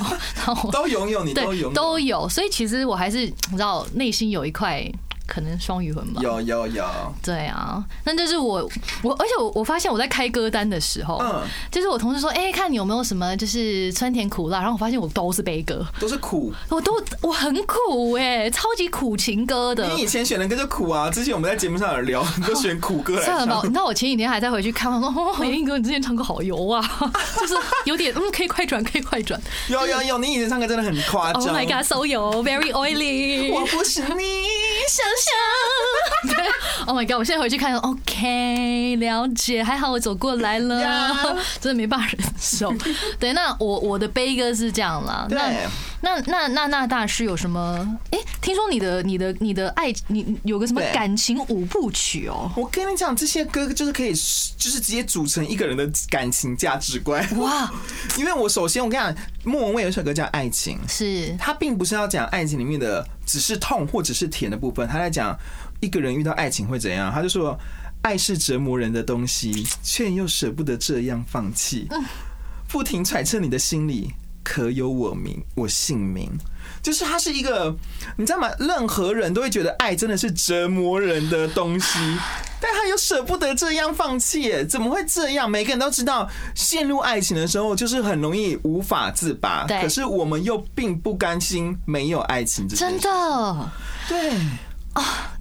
[0.55, 4.83] 后都拥有你都有都有，所以其实我还是你知道内心有一块。
[5.27, 6.21] 可能双鱼魂吧。
[6.23, 6.85] 有有有，
[7.21, 8.67] 对啊，那就是我
[9.03, 16.53] 我，而且我我发现我在开歌单的时候，嗯，就是我同事说，哎、看你有没有什么就是酸甜苦辣，然后我发现我都是悲歌，都是苦。
[16.69, 19.85] 我都我很苦哎、超级苦情歌的。
[19.89, 23.69] 你以前选的歌就苦啊，之前我们在节目上有聊，你 都选苦歌来算了吧，唱你。
[23.69, 26.81] 知道我前几天还在回去看，我说哦，严艺哥，你之前唱歌好油啊，
[27.37, 29.39] 就是有点嗯，可以快转，可以快转。
[29.69, 31.51] 有有有，你以前唱歌真的很夸张 Oh。
[31.51, 33.51] my god，so 油，very oily。
[33.53, 34.56] 我不是你。
[34.97, 36.35] 想象。
[36.35, 37.17] 对， Oh my god！
[37.17, 41.13] 我现在回去看，OK，了解，还好我走过来了呀
[41.59, 42.73] 真的没办法忍受。
[43.19, 45.27] 对，那我我的悲歌是这样啦。
[45.29, 45.67] 那对
[46.01, 47.97] 那那那那大师有什么？
[48.11, 52.51] 哎，听说你的你的你的爱，你你有个什么感情五部曲哦？
[52.55, 57.25] 我跟你讲，这些歌就是可以，就是直接组成一个人的感情价值观。
[57.37, 57.71] 哇，
[58.17, 65.37] 因为我首先我跟你讲，莫文蔚有一首歌叫《爱情》，是他并不是要讲爱情里面的只是痛或者是甜的部分，他在讲
[65.81, 67.11] 一个人遇到爱情会怎样。
[67.11, 67.55] 他就说，
[68.01, 71.87] 爱是折磨人的东西，却又舍不得这样放弃，
[72.67, 74.13] 不停揣测你的心里
[74.43, 76.31] 可有我名，我姓名。
[76.81, 77.75] 就是它是一个，
[78.15, 78.49] 你知道吗？
[78.59, 81.97] 任何人都会觉得爱真的是折磨人的东西，
[82.61, 85.49] 但他又舍不得这样放弃，怎么会这样？
[85.49, 92.99] 每个人都知道，陷入爱情的时候就是很容易无法自拔，对可是我们又并不甘心没有爱情真。
[92.99, 93.69] 的。
[94.07, 94.31] 对，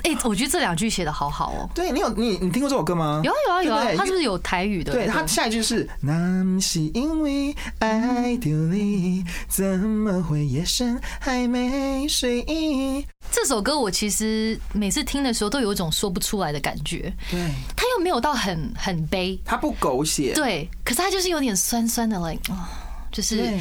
[0.03, 1.69] 哎，我觉得这两句写的好好哦。
[1.75, 3.21] 对你有你你听过这首歌吗？
[3.25, 4.92] 有啊有啊有啊他是不是有台语的？
[4.92, 17.12] 对他下一句是“那是因为爱着你，怎么会夜深还没睡意这首歌我其实每次听的时候都有一种说不出来的感觉，”？
[17.31, 17.38] 对，
[17.75, 22.69] 它又没有到很很悲，他不狗血，对，可是它就是有点酸酸的，like 啊，
[23.11, 23.61] 就是对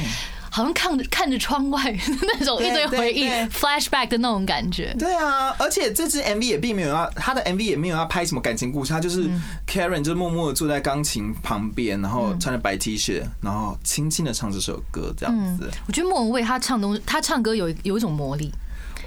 [0.56, 1.82] 好像看着看着窗外
[2.38, 4.96] 那种一堆回忆 flashback 的那种感觉。
[4.98, 15.70] 对啊，而且这支 MV 也并没有要，他的 MV 也没有要拍什么感情故事，他就是嗯 Karen 就默默的坐在钢琴旁边，然后穿着白 T 恤，然后轻轻的唱这首歌，这样子。
[15.86, 18.50] 我觉得莫文蔚她唱东她唱歌有有一种魔力，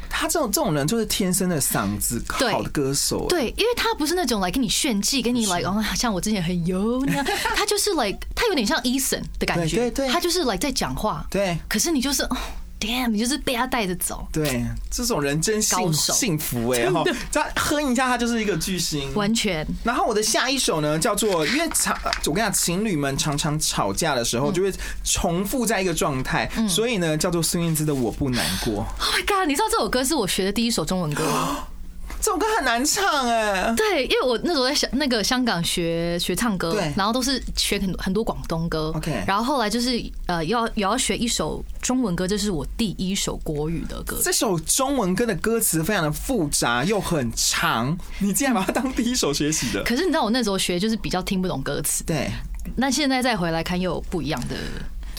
[0.10, 10.10] 他这种这种人就是天生的嗓子对好的歌手，对，因为他不是那种来跟你炫技，跟你来哦，像我之前很油那样，他就是 like 他有点像 Eason 的感觉，对对对。
[10.10, 11.58] 她就是 like 在讲话，对。
[11.67, 12.38] 可是你就是哦
[12.80, 14.28] ，damn，你就是被他带着走。
[14.32, 17.04] 对，这种人真幸幸福哎哈！
[17.32, 19.13] 他哼一下，他就是一个巨星。
[19.15, 28.74] 完全然后我的下一首呢，叫做因为常我跟你讲，情侣们常常吵架的时候就会重复在一个状态，所以呢叫做孙燕姿的《我不难过》。
[28.78, 29.48] ，Oh my god！
[29.48, 31.68] 你知道这首歌是我学的第一首中文歌吗？
[32.21, 44.19] 这首歌很难唱哎，对，因为我那时候在香那个香港学学唱歌对，然后都是学很多很多广东歌 OK 然后后来就是呃要也要学一首中文歌，这是我第一首国语的歌。
[44.21, 49.82] 这首中文歌的歌词非常的复杂又很长，你竟然把它当第一首学习的？
[49.84, 52.29] 可是你知道我那时候学就是比较听不懂歌词，对。
[52.75, 54.55] 那现在再回来看又有不一样的。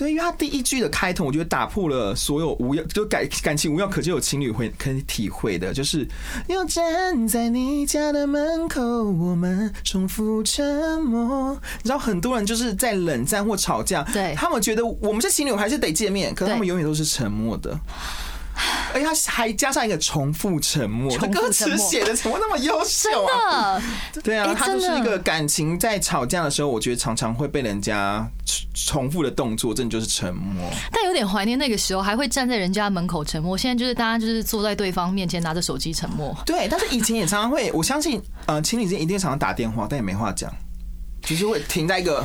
[0.00, 6.08] 对，因为他第一句的开头，我觉得打破了所有无药，就感感情无药可救有情侣会可以体会的，就是
[6.48, 11.52] 又站在你家的门口，我们重复沉默。
[11.82, 17.78] 你知道，很多人就是在冷战或吵架，对他们觉得我们是情侣，还是得见面，可是他们永远都是沉默的。
[18.92, 23.80] 而且他还加上一个重复沉默，歌词写的怎么那么优秀啊？
[24.22, 28.26] 对啊哎，他就是一个感情在吵架的时候，我觉得常常会被人家
[28.74, 30.68] 重复的动作，真的就是沉默。
[30.92, 33.56] 但有点怀念那个时候，还会站在人家门口沉默。
[33.56, 36.36] 现在就是大家就是坐在对方面前拿着手机沉默。
[36.44, 40.52] 对，但是以前也常常会，我相信，呃，情侣之间一定常常打电话，但也没话讲，
[41.22, 42.24] 就是会停在一个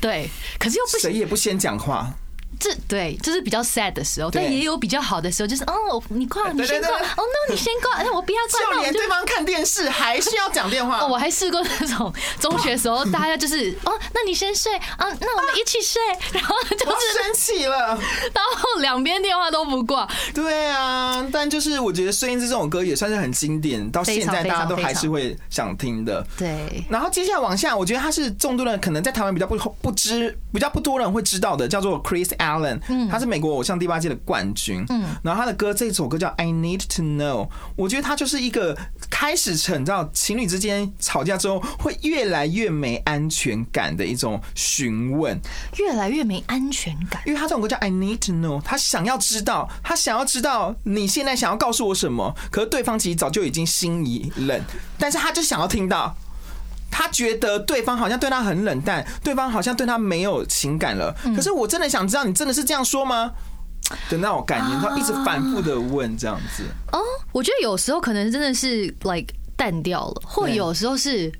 [0.00, 2.12] 对，可是又不谁也不先讲话。
[2.58, 11.00] 这对，这是比较 sad 的时候，但也有比较好的时候，就是哦，你挂，你先挂，哦，no，你先挂，那，我不要挂，就连对方看电视还是要讲电话。
[11.00, 16.00] 哦，我还试过那种中学时候，大家就是哦，那你先睡啊，那我们一起睡，
[16.32, 26.26] 然后就是，生气了，然后两边电话都不挂，对啊，但就是我觉得孙燕姿这种歌也算是很经典，到现在大家都还是会想听的。
[26.38, 38.76] 对，然后接下来往下，我觉得他是众多人可能在台湾比较不不知、比较不多人会知道的，叫做 Chris Allen，嗯，他是美国偶像第八届的冠军，嗯，然后他的歌这首歌叫 I Need to Know，我觉得他就是一个
[39.10, 45.38] 开始成，你知道情侣之间吵架之后会越来越没安全感的一种询问，
[45.78, 47.22] 越来越没安全感。
[47.26, 54.60] 因为他这首歌叫 I need to know，他想要知道，他想要知道你现在想要告诉我什么，可是对方其实早就已经心已冷，
[54.98, 56.16] 但是他就想要听到。
[56.90, 61.14] 他觉得对方好像对他很冷淡，对方好像对他没有情感了。
[61.34, 63.32] 可是我真的想知道，你真的是这样说吗？
[64.10, 66.64] 的那种感觉，他一直反复的问这样子。
[66.92, 66.98] 哦，
[67.32, 71.30] 我觉得有时候可能真的是 like 淡掉了，或有时候是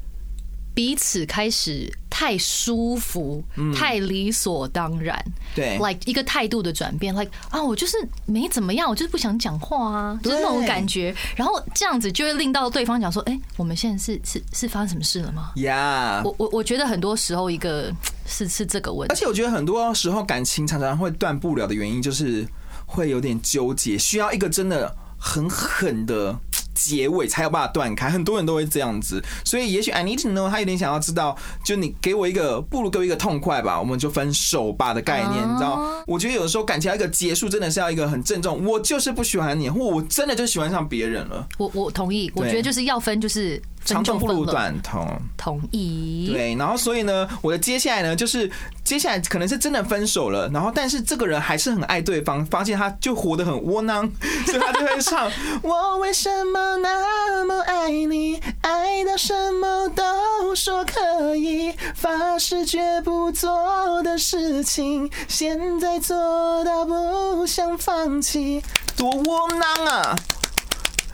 [0.77, 3.43] 彼此开始太舒服、
[3.75, 5.19] 太理所当然。
[5.55, 17.91] 对，like 一个态度的转变，like 啊，我就是没怎么样，我就是不想讲话啊，就是那种感觉，然后这样子就会令到对方讲说，哎，我们现在是是是发生什么事了吗？？Yeah，、我我我觉得很多时候一个
[18.27, 22.47] 是是这个问题，而且我觉得很多时候感情常常会断不了的原因，就是
[22.85, 26.39] 会有点纠结，需要一个真的很狠的
[26.77, 28.11] 结尾才有办法断开。
[28.11, 36.05] 很多人都会这样子，所以也许 I need to know，他有点想要知道，就你给我一个，不如给我一个痛快吧，我们就分手吧的概念，哦你知道？
[36.07, 45.07] 我觉得有的时候感情要一个结束，真的是要一个很郑重，我就是不喜欢你，或我真的就喜欢上别人了，我我同意，我觉得就是要分就是分长痛不如短痛。
[45.37, 48.51] 同意，对，然后所以呢，我的接下来呢，就是
[48.83, 54.11] 接下来可能是真的分手了，然后但是这个人还是很爱对方，发现他就活得很窝囊，
[54.47, 55.31] 所以他就会唱
[55.63, 68.61] 我为什么那么爱你，爱到什么都说可以，发誓绝不做的事情，现在做到不想放弃，
[68.97, 70.17] 多窝囊啊！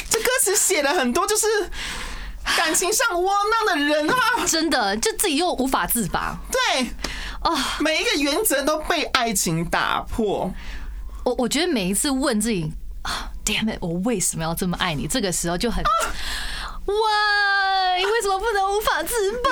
[0.09, 1.47] 这歌词写了很多，就是
[2.57, 3.33] 感情上窝
[3.67, 4.17] 囊的人啊。
[4.47, 6.87] 真的就自己又无法自拔对，
[7.41, 7.77] 啊！
[7.81, 10.53] 每一个原则都被爱情打破。
[11.25, 15.07] 我我觉得每一次问自己啊，damn it，我为什么要这么爱你？
[15.07, 15.83] 这个时候就很
[16.85, 18.05] ，why？
[18.05, 19.51] 为什么不能无法自拔？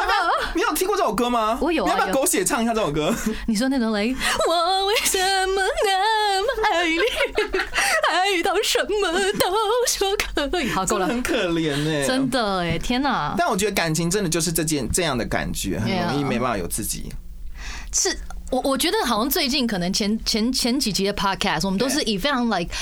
[0.54, 1.56] 你有听过这首歌吗？
[1.60, 3.14] 我有啊你要不要狗血唱一下这首歌？
[3.46, 4.14] 你说那种雷，
[4.48, 6.19] 我为什么那么
[6.72, 6.98] 爱你？
[8.10, 9.50] 爱到什么都
[9.86, 10.16] 说
[10.50, 10.68] 可以。
[10.70, 12.28] 好，够了，很可怜呢、真。
[12.30, 13.34] 的哎，天哪！
[13.36, 17.10] 但我觉得感情真的就是这件这样的感觉，很容易没办法有自己。
[17.92, 18.16] 是
[18.50, 22.72] 我我觉得好像最近可能前前前几集的 podcast，我们都是以非常 like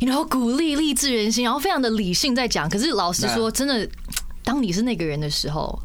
[0.00, 2.68] you know 鼓励励志人心，然后非常的理性在讲。
[2.68, 3.88] 可是老实说，真的，
[4.44, 5.80] 当你是那个人的时候，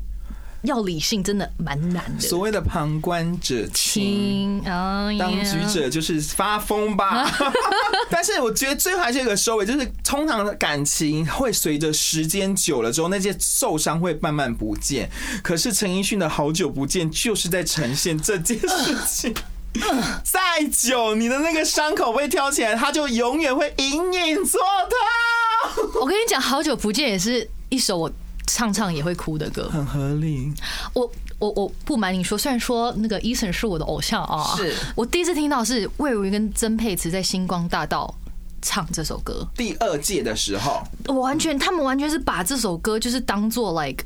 [0.63, 2.21] 要理性真的蛮难的。
[2.21, 4.61] 所谓的旁观者清。
[4.63, 7.29] 当局者就是发疯吧，
[8.09, 15.09] 但是我觉得最后还是有个收尾，就是通常的感情会随着时间久了之后，那些受伤会慢慢不见。
[15.41, 19.33] 可是陈奕迅的好久不见，就是在呈现这件事情。
[20.23, 26.01] 再久，你的那个伤口被挑起来，它就永远会隐隐作痛。
[26.01, 28.11] 我跟你讲，好久不见也是一首我
[28.47, 29.69] 唱唱也会哭的歌。
[29.69, 30.51] 很合理，
[30.93, 34.75] 我我我不瞒你说，虽然说那个 Eason 是我的偶像啊，是。
[34.95, 38.13] 我第一次听到是魏如云跟曾沛慈在星光大道
[38.61, 44.05] 唱这首歌，第二届的时候，我完全他们完全是把这首歌就是当做 like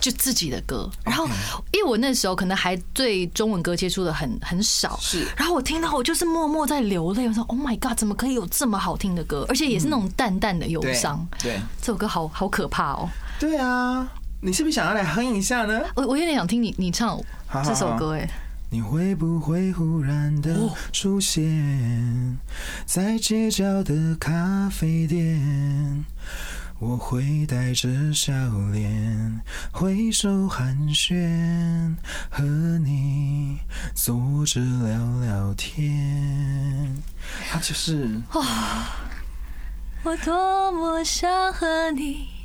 [0.00, 1.26] 就自己的歌，然后
[1.72, 5.26] 因为我那时候可能还对中文歌接触的很很少，是。
[5.36, 11.60] 然后我听到我就是默默在流泪，我说 Oh my God，怎么可以有这么好听的歌，而且也是那种淡淡的忧伤，对。
[11.82, 15.80] 这首歌好好可怕哦，对啊，你是不是想要来哼一下呢？
[15.94, 17.20] 我我有点想听你你唱
[17.64, 18.28] 这首歌哎。
[18.70, 22.38] 你会不会忽然的出现
[22.84, 26.04] 在街角的咖啡店？
[26.80, 28.32] 我会带着笑
[28.72, 29.40] 脸
[29.72, 31.94] 挥手寒暄，
[32.28, 33.58] 和你
[33.94, 36.94] 坐着聊聊天。
[37.50, 38.20] 他就是
[40.04, 42.28] 我多么想和你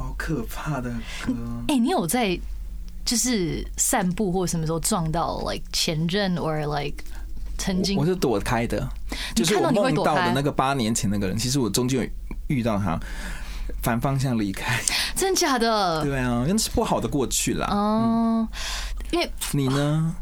[0.00, 0.90] 好可怕的
[1.24, 1.34] 歌。
[1.68, 2.38] 哎、你有在
[3.04, 7.04] 就是散步或什么时候撞到 like 前任 or like
[7.58, 8.88] 曾经我是躲开的，
[9.34, 12.08] 就是我梦到的那个八年前那个人，其实我中间有
[12.56, 12.98] 遇到他，
[13.82, 14.80] 反方向离开。
[15.14, 16.02] 真假的？
[16.02, 17.66] 对啊，那是不好的过去啦。
[17.70, 18.48] 哦，
[19.10, 20.16] 因为你呢？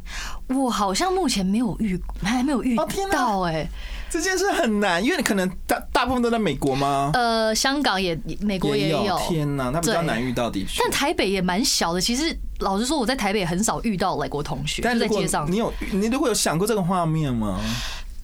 [0.48, 2.74] 我好像目前没有遇，还没有遇
[3.12, 3.68] 到哎、
[4.10, 7.10] 这件事很难，因为你可能大大部分都在美国吗？
[7.14, 10.80] 呃，香港也美国也有，天哪，那比较对难遇到的确。
[10.82, 12.00] 但台北也蛮小的。
[12.00, 15.56] 其实老实说，我在台北很少遇到外国同学，在街上你。
[15.56, 17.60] 有你如果有想过这个画面吗？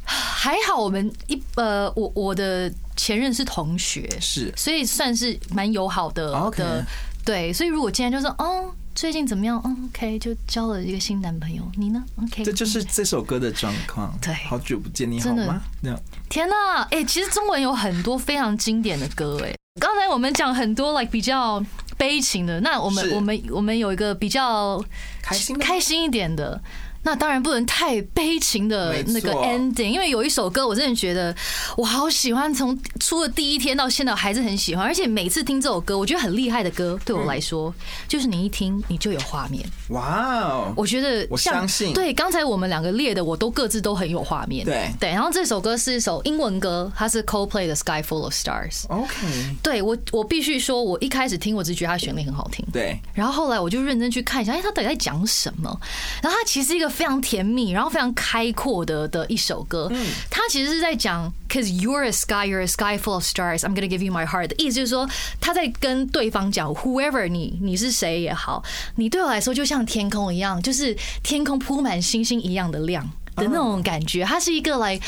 [0.07, 6.85] 还好我们一呃，我我的前任是同学，是所以算是蛮友好的的。
[7.25, 9.61] 对，所以如果今天就说哦，最近怎么样？
[9.65, 11.63] 嗯，OK，就交了一个新男朋友。
[11.77, 14.17] 你呢？OK，这就是这首歌的状况。
[14.23, 15.61] 对好久不见，你好吗？
[15.83, 21.63] 这样天呐，哎、其实中文有很多非常经典的歌，哎，刚才我们讲很多 like 比较
[21.97, 24.83] 悲情的，那我们我们我们有一个比较
[25.21, 26.61] 开心开心一点的。
[27.05, 31.35] 那当然不能太悲情的那个 ending，因为有一首歌我真的觉得
[31.77, 37.73] 我好喜欢，从出了第一天到现在我还是很喜欢，而且每次听这首歌，我觉得很厉害的歌，对我来说，
[38.09, 39.65] 就是你一听你就有画面。
[39.91, 44.65] 哇哦，我觉得我相信对刚才我们两个列的，我都各自都很有画面。
[44.65, 48.83] 对对，然后这首歌是一首英文歌，它是 Coldplay 的《Sky Full of Stars》。
[48.89, 49.27] OK，
[49.63, 52.65] 对我，我必须说，我一开始听，我只觉得它旋律很好听。
[52.73, 55.79] 对，然后后来我就认真去看一下，哎，它到底在讲什么？
[56.23, 59.89] 然后它其实一个非常甜蜜，然后非常开阔的的一首歌。
[59.91, 64.47] 嗯它其实是在讲，cause you're a sky, you're a sky full of stars, I'm gonna give you my heart
[64.47, 65.09] 的意思就是说，
[65.41, 68.63] 他在跟对方讲，whoever 你你是谁也好，
[68.95, 73.11] 你对我来说就像天空一样，就是天空铺满星星一样的亮。
[73.37, 75.05] 的那种感觉，它是一个 like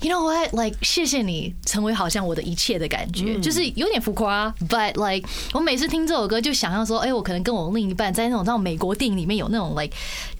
[0.00, 9.94] you know what like 谢谢你成为好像我的一切的感觉，就是有点浮夸，but like 我每次听这首歌就想要说，哎，我可能跟我另一半在那种那种美国电影里面有那种 like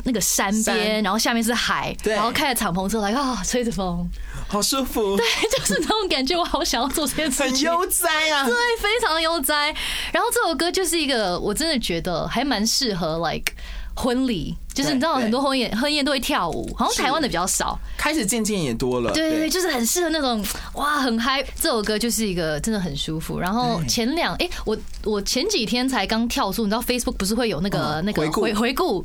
[0.05, 4.09] 那个山边，然后下面是海，然后开着敞篷车来啊吹着风，
[4.47, 7.69] 好舒服， 对就是那种感觉，我好想要做这件事情。
[7.69, 8.55] 很悠哉啊对，。
[8.81, 9.75] 非常悠哉。
[10.13, 13.53] 然后这首歌就是一个，我真的觉得还蛮适合 like
[13.99, 17.77] 婚礼，就是你知道很多婚宴婚宴都会跳舞，好像台湾的比较少。
[17.97, 20.45] 开始渐渐也多了，对对对，就是很适合那种
[20.75, 21.43] 哇很嗨。
[21.61, 23.41] 这首歌就是一个真的很舒服。
[23.41, 29.05] 然后前两哎、我我前几天才刚跳出，你知道 Facebook 不是会有那个、那个回回顾。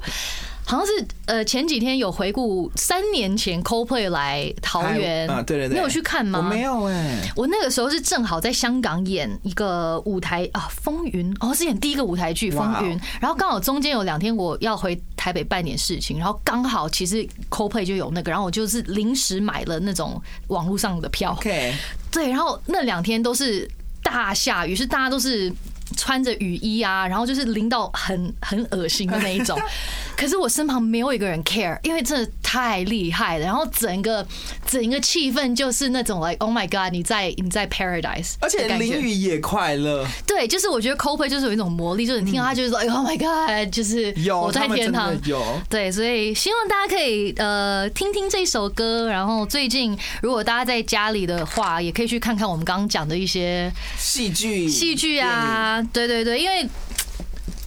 [0.66, 5.30] 好像是呃前几天有回顾三年前 Coldplay 来桃园。
[5.30, 6.40] 啊，对对对，你有去看吗？
[6.40, 21.74] 我没有哎，我那个时候是正好在香港演一个舞台啊，《风云》哦，是演第一个舞台剧《风云》，然后刚好中间有两天我要回台北办点事情，然后刚好其实 CoPlay 就有那个，然后我就是临时买了那种网络上的票，OK，
[22.12, 23.70] 对，然后那两天都是
[24.02, 25.52] 大下雨，是大家都是
[25.98, 29.60] 穿着雨衣啊，然后就是淋到很很恶心的那一种。
[30.16, 33.46] 可是我身旁没有一个人 care，因为真的太厉害了。
[33.46, 34.24] 然后整个
[34.68, 45.12] 整个气氛就是那种 like oh my god，你在你在 paradise，而且淋雨也快乐，对，就是我觉得 Coldplay 就是有一种魔力，就是你听到他就是说、哎 oh my god，就是有我在天堂。
[45.26, 45.42] 有。
[45.68, 56.70] 对，所以希望大家可以呃听听这首歌，然后最近如果大家在家里的话，也可以去看看我们刚刚讲的一些戏剧戏剧啊，对对对，因为。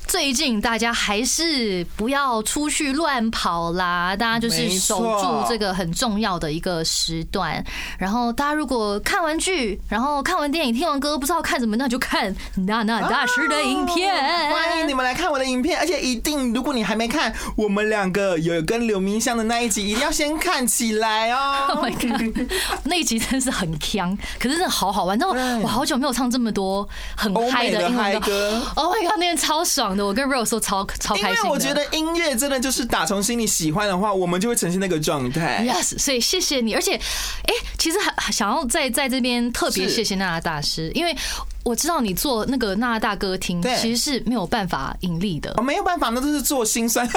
[0.07, 7.63] 最近大家还是不要出去乱跑啦，大家就是守住这个很重要的一个时段。
[7.99, 12.35] 然后大家如果看完剧，然后看完电影、听完歌，不知道看什么，那就看
[12.67, 14.15] 娜娜大师的影片。
[14.15, 21.83] 哦欢迎你们来看我的影片，而且一定，如果你还没看，我们两个有跟柳明香的那一集，一定要先看起来哦 Oh 哦。
[21.83, 22.51] my god，
[22.85, 25.19] 那一集真是很强，可是真的好好玩。
[25.19, 28.63] 然后我好久没有唱这么多很嗨的英文歌。
[28.77, 31.43] Oh my god，那天超爽的，我跟 Rose 都超超开心因。
[31.43, 35.65] 为我觉得音乐真的就是打从心里喜欢的话，我们就会呈现那个状态。
[35.67, 41.15] Yes，所以谢谢你，而且，哎、其实还想要在在这边特别谢谢娜娜大师，因为
[41.65, 47.09] 我知道你做那个娜娜大歌厅对其实是没有办法盈利的哦，，没有办法，那都是做心酸。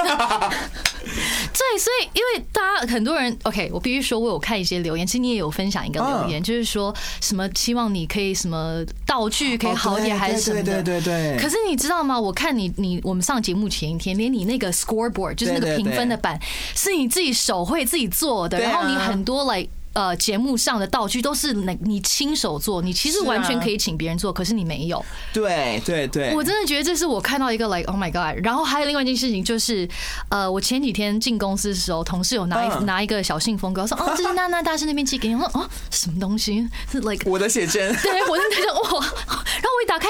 [1.52, 10.82] 对，所以因为大家很多人，OK，我必须说，我有看一些留言，其实你也有分享一个留言，就是说什么希望你可以什么道具可以好一点，还是什么的。
[10.82, 11.36] 对对对。
[11.38, 12.18] 可是你知道吗？
[12.18, 16.40] 我看你你我们上节目前一天，连你那个 scoreboard 就是那个评分的板，
[16.74, 19.66] 是你自己手绘自己做的，啊然后你很多来。
[19.92, 25.04] 呃，节目上的道具都是你你亲手做，你其实完全可以请别人做，可是你没有。
[25.32, 29.88] 对对对，我真的觉得这是我看到一个 like oh my god，然后还有另外一件事情就是，
[30.28, 36.68] 呃，我前几天进公司的时候，同事有拿一嗯拿一个小信封给我说，哦，这是娜娜大师那边寄给你，我说哦， 什么东西？
[36.90, 37.92] 是 like 我的写真。
[38.02, 40.06] 对，我在那想哇，然后我一打开，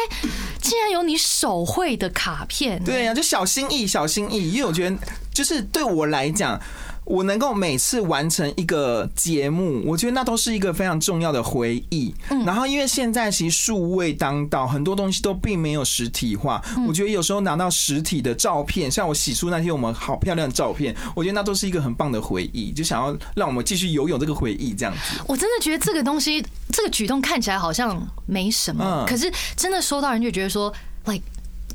[0.61, 4.53] 竟然有你手绘的卡片，对呀、就小心翼翼，小心翼翼。
[4.53, 4.97] 因为我觉得，
[5.33, 6.61] 就是对我来讲，
[7.11, 12.15] 我能够每次完成一个节目，我觉得那都是一个非常重要的回忆。
[12.31, 16.63] 嗯然后，因为现在其实数位当道，很多东西都并没有实体化。
[16.87, 25.21] 我觉得有时候拿到实体的照片，像我洗漱那天我们好漂亮的照片，我觉得那都是一个很棒的回忆，就想要让我们继续游泳这个回忆这样子。
[25.27, 26.41] 我真的觉得这个东西，
[26.71, 30.73] 这个举动看起来好像没什么，嗯可是真的收到人就觉得说
[31.07, 31.25] ，like。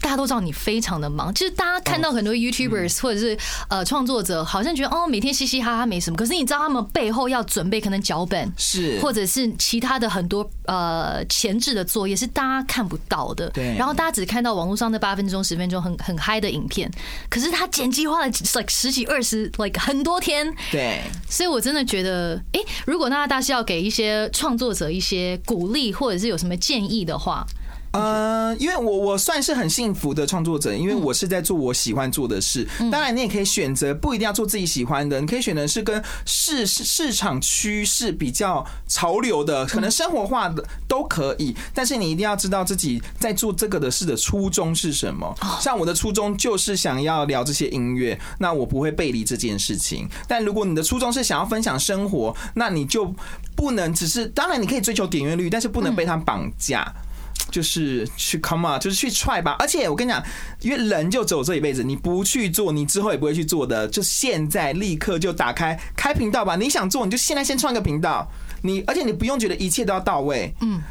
[0.06, 3.36] 大家都知道你非常的忙，就是大家看到很多 YouTubers 或者是
[3.70, 9.00] 呃创作者，好像觉得哦每天嘻嘻哈哈没什么，可是你知道他们背后要准备可能脚本是。
[9.02, 13.76] 或者是其他的很多呃前置的作业是大家看不到的，对。
[13.76, 16.88] 然后大家只看到网络上那八分钟十分钟很很嗨的影片，
[17.28, 27.44] 可是他剪辑花了 like 十几二十 like 很多天，对，所以我真的觉得，哎、如果那大是要给一些创作者一些鼓励，或者是有什么建议的话，
[27.96, 32.68] 呃，因为我我算是很幸福的创作者，因为我是在做我喜欢做的事。
[32.92, 41.56] 当然，你也可以选择不一定要做自己喜欢的，你可以选择是跟市市市场趋势比较潮流的，可能生活化的都可以。
[41.74, 45.34] 但是你一定要知道自己在做这个的事的初衷是什么。
[45.60, 50.08] 像我的初衷就是想要聊这些音乐，那我不会背离这件事情。
[50.28, 53.14] 但如果你的初衷是想要分享生活，那你就
[53.56, 56.94] 不能只是，当然你可以追求点阅率，但是不能被它绑架。
[57.56, 59.56] 就是去 come on，就是去 try 吧。
[59.60, 60.22] 而且我跟你讲，
[60.60, 63.88] 因为人就走这一辈子，你不去做，你之后也不会去做的。
[63.88, 66.58] 就现在立刻就打开开频道吧。
[66.58, 68.30] 你想做，你就现在先创个频道。
[68.62, 70.54] 你而且你不用觉得一切都要到位。
[70.60, 70.82] 嗯。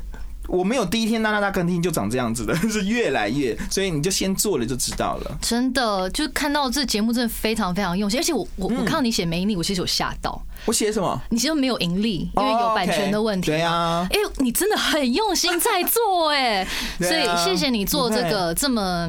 [0.48, 5.38] 我没有第一天那那大客厅就长这样子的，是越来越，所以你就先做了就知道了。
[5.40, 10.40] 真的就看到这节目真的非常非常用心，而且我我我看到你写没盈利，我其实有吓到。
[10.66, 11.20] 我写什么？
[11.30, 13.50] 你其实没有盈利，因为有版权的问题。
[13.50, 16.66] 对啊，哎，你真的很用心在做哎，
[17.00, 19.08] 所以谢谢你做这个这么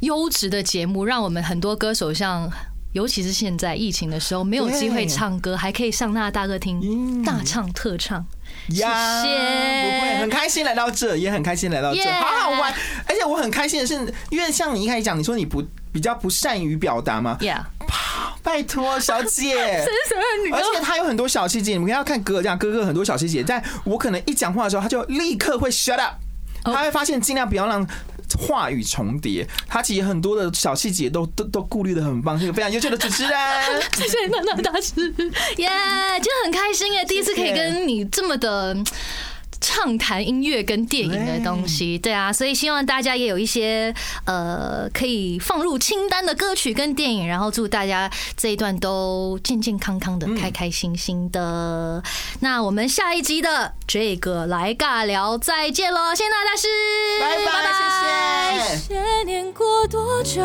[0.00, 2.50] 优质的节目，让我们很多歌手像。
[2.94, 8.24] 尤其是现在疫情的时候，没有机会唱歌，还可以上那大歌厅大唱特唱。
[8.68, 12.72] 谢谢，不会很开心来到这，也很开心来到这，好好玩。
[13.06, 13.94] 而且我很开心的是，
[14.30, 17.62] 因为像你一开始讲，你说你不比较不善于表达嘛，Yeah，
[18.42, 19.54] 拜托小姐，
[20.52, 26.14] 而且他有很多小细节，你们要看哥哥这样，哥哥很多小细节，但我可能一讲话的时候，他就立刻会 shut up，
[26.64, 27.86] 他会发现尽量不要让。
[28.36, 33.32] 话语重叠，他其实很多的小细节都都都顾虑的很棒，是个非常优秀的主持人。
[33.96, 34.94] 谢谢娜娜大师，
[35.56, 35.68] 耶，
[36.20, 38.76] 就很开心耶，第一次可以跟你这么的。
[39.60, 43.94] 畅谈音乐跟电影的东西，对啊，所以希望大家也有一些
[44.24, 52.02] 呃可以放入清单的歌曲跟电影，然后祝大家这一段都健健康康的、开开心心的。
[52.40, 56.68] 那我们下一集的这个来尬聊再见喽，谢谢大师，
[57.20, 58.94] 拜拜，谢谢。
[58.94, 60.42] 些年过多久，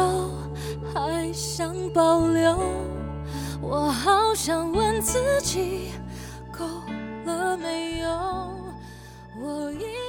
[0.93, 2.59] 还想保留？
[3.61, 5.91] 我好想问自己，
[6.51, 6.65] 够
[7.25, 8.52] 了没有？
[9.43, 10.02] 我一。